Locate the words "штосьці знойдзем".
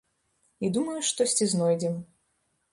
1.11-2.03